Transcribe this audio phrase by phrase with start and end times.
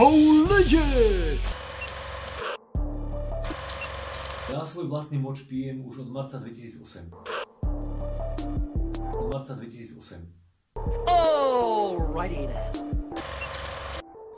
[0.00, 0.16] How
[0.48, 1.36] Legend!
[4.48, 7.12] Ja svoj vlastný moč pijem už od marca 2008.
[9.12, 10.24] Od marca 2008.
[11.04, 12.72] Alrighty then.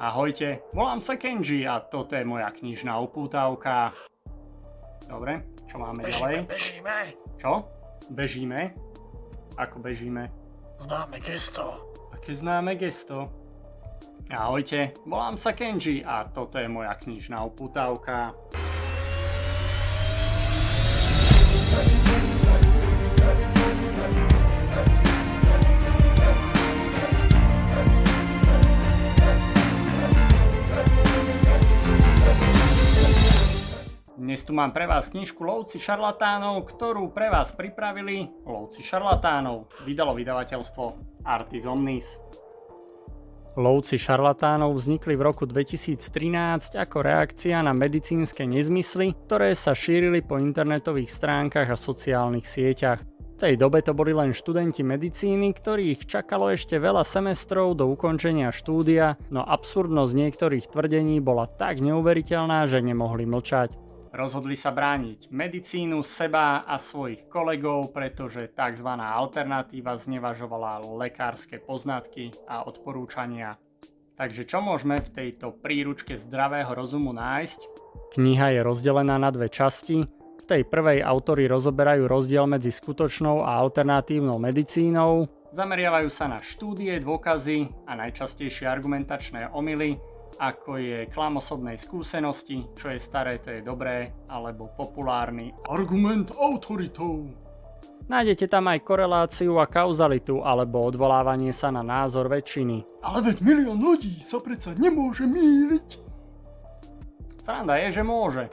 [0.02, 3.94] Ahojte, volám sa Kenji a toto je moja knižná upútavka.
[5.06, 6.50] Dobre, čo máme ďalej?
[6.50, 6.96] Bežíme,
[7.38, 7.70] Čo?
[8.10, 8.74] Bežíme?
[9.54, 10.26] Ako bežíme?
[10.82, 11.94] známe gesto.
[12.10, 13.41] Aké známe gesto?
[14.32, 18.32] Ahojte, volám sa Kenji a toto je moja knižná upútavka.
[34.16, 39.68] Dnes tu mám pre vás knižku Lovci šarlatánov, ktorú pre vás pripravili Lovci šarlatánov.
[39.84, 42.16] Vydalo vydavateľstvo Artis Omnis.
[43.52, 50.40] Lovci šarlatánov vznikli v roku 2013 ako reakcia na medicínske nezmysly, ktoré sa šírili po
[50.40, 53.04] internetových stránkach a sociálnych sieťach.
[53.04, 58.48] V tej dobe to boli len študenti medicíny, ktorých čakalo ešte veľa semestrov do ukončenia
[58.56, 63.91] štúdia, no absurdnosť niektorých tvrdení bola tak neuveriteľná, že nemohli mlčať.
[64.12, 68.84] Rozhodli sa brániť medicínu, seba a svojich kolegov, pretože tzv.
[68.92, 73.56] alternatíva znevažovala lekárske poznatky a odporúčania.
[74.12, 77.60] Takže čo môžeme v tejto príručke zdravého rozumu nájsť?
[78.12, 80.04] Kniha je rozdelená na dve časti.
[80.04, 86.96] V tej prvej autory rozoberajú rozdiel medzi skutočnou a alternatívnou medicínou, zameriavajú sa na štúdie,
[87.00, 90.00] dôkazy a najčastejšie argumentačné omily,
[90.38, 97.28] ako je klam osobnej skúsenosti, čo je staré, to je dobré, alebo populárny argument autoritou.
[98.08, 103.02] Nájdete tam aj koreláciu a kauzalitu, alebo odvolávanie sa na názor väčšiny.
[103.02, 105.88] Ale veď milión ľudí sa predsa nemôže míliť.
[107.42, 108.46] Sranda je, že môže.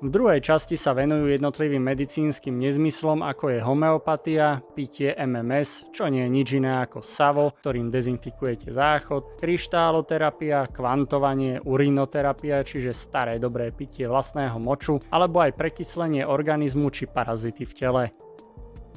[0.00, 6.24] V druhej časti sa venujú jednotlivým medicínskym nezmyslom ako je homeopatia, pitie MMS, čo nie
[6.24, 14.08] je nič iné ako savo, ktorým dezinfikujete záchod, kryštáloterapia, kvantovanie, urinoterapia, čiže staré dobré pitie
[14.08, 18.04] vlastného moču, alebo aj prekyslenie organizmu či parazity v tele.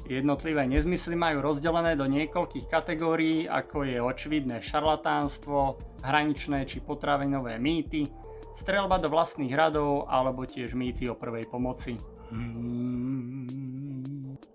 [0.04, 8.04] Jednotlivé nezmysly majú rozdelené do niekoľkých kategórií, ako je očividné šarlatánstvo, hraničné či potravinové mýty,
[8.52, 11.96] strelba do vlastných radov alebo tiež mýty o prvej pomoci.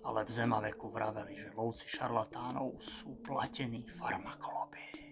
[0.06, 5.09] Ale v zemaveku vraveli, že lovci šarlatánov sú platení farmakoloby.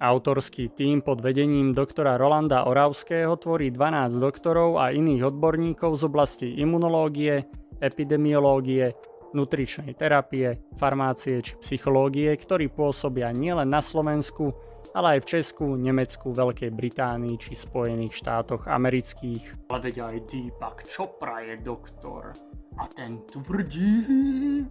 [0.00, 6.48] Autorský tím pod vedením doktora Rolanda Oravského tvorí 12 doktorov a iných odborníkov z oblasti
[6.56, 7.44] imunológie,
[7.84, 8.96] epidemiológie,
[9.36, 14.56] nutričnej terapie, farmácie či psychológie, ktorí pôsobia nielen na Slovensku,
[14.96, 19.68] ale aj v Česku, Nemecku, Veľkej Británii či Spojených štátoch amerických.
[19.68, 22.32] Ale veď aj Deepak Chopra je doktor
[22.80, 24.64] a ten tvrdí,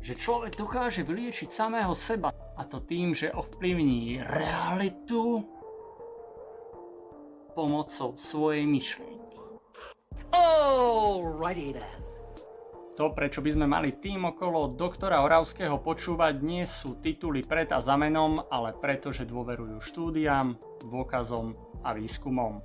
[0.00, 5.42] že človek dokáže vyliečiť samého seba a to tým, že ovplyvní realitu
[7.54, 9.38] pomocou svojej myšlienky.
[10.34, 12.04] Alrighty then.
[12.94, 17.82] To, prečo by sme mali tým okolo doktora Oravského počúvať, nie sú tituly pred a
[17.82, 20.54] za menom, ale preto, že dôverujú štúdiám,
[20.86, 22.62] dôkazom a výskumom.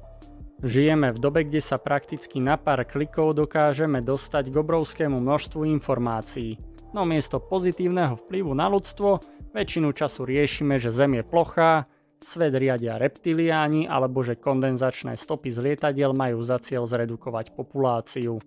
[0.62, 6.62] Žijeme v dobe, kde sa prakticky na pár klikov dokážeme dostať k obrovskému množstvu informácií.
[6.90, 9.22] No miesto pozitívneho vplyvu na ľudstvo,
[9.54, 11.86] väčšinu času riešime, že Zem je plochá,
[12.18, 18.42] svet riadia reptiliáni alebo že kondenzačné stopy z lietadiel majú za cieľ zredukovať populáciu.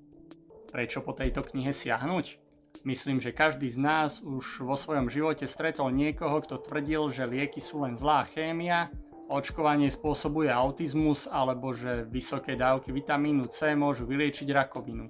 [0.74, 2.42] Prečo po tejto knihe siahnuť?
[2.82, 7.60] Myslím, že každý z nás už vo svojom živote stretol niekoho, kto tvrdil, že lieky
[7.60, 8.88] sú len zlá chémia,
[9.28, 15.06] očkovanie spôsobuje autizmus alebo že vysoké dávky vitamínu C môžu vyliečiť rakovinu.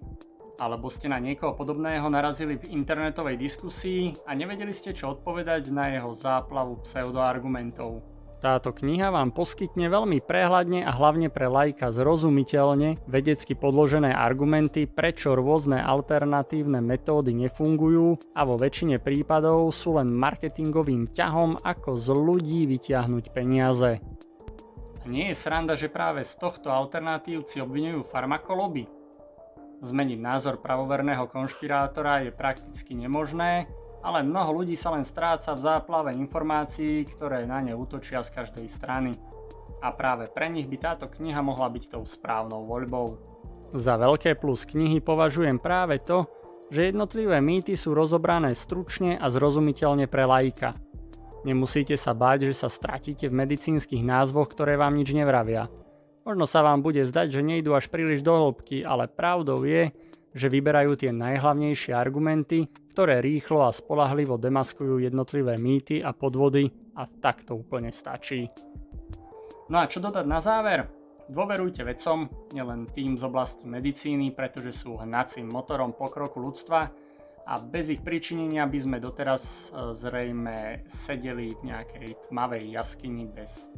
[0.63, 5.91] Alebo ste na niekoho podobného narazili v internetovej diskusii a nevedeli ste čo odpovedať na
[5.91, 8.07] jeho záplavu pseudoargumentov.
[8.39, 15.35] Táto kniha vám poskytne veľmi prehľadne a hlavne pre lajka zrozumiteľne vedecky podložené argumenty, prečo
[15.35, 22.61] rôzne alternatívne metódy nefungujú a vo väčšine prípadov sú len marketingovým ťahom, ako z ľudí
[22.71, 23.99] vyťahnuť peniaze.
[25.07, 29.02] Nie je sranda, že práve z tohto alternatívci obvinujú farmakoloby?
[29.83, 33.67] Zmeniť názor pravoverného konšpirátora je prakticky nemožné,
[33.99, 38.67] ale mnoho ľudí sa len stráca v záplave informácií, ktoré na ne útočia z každej
[38.71, 39.11] strany.
[39.83, 43.19] A práve pre nich by táto kniha mohla byť tou správnou voľbou.
[43.75, 46.31] Za veľké plus knihy považujem práve to,
[46.71, 50.79] že jednotlivé mýty sú rozobrané stručne a zrozumiteľne pre laika.
[51.43, 55.67] Nemusíte sa báť, že sa stratíte v medicínskych názvoch, ktoré vám nič nevravia.
[56.23, 59.91] Možno sa vám bude zdať, že nejdu až príliš do hĺbky, ale pravdou je,
[60.33, 67.11] že vyberajú tie najhlavnejšie argumenty, ktoré rýchlo a spolahlivo demaskujú jednotlivé mýty a podvody a
[67.11, 68.49] tak to úplne stačí.
[69.69, 70.87] No a čo dodať na záver?
[71.33, 76.93] Dôverujte vedcom, nielen tým z oblasti medicíny, pretože sú hnacím motorom pokroku ľudstva
[77.47, 83.71] a bez ich pričinenia by sme doteraz e, zrejme sedeli v nejakej tmavej jaskyni bez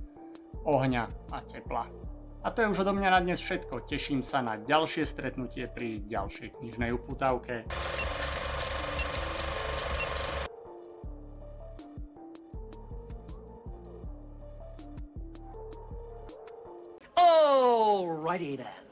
[0.64, 2.13] ohňa a tepla.
[2.44, 3.88] A to je už odo mňa na dnes všetko.
[3.88, 7.64] Teším sa na ďalšie stretnutie pri ďalšej knižnej uputávke.
[17.16, 18.83] Alrighty then.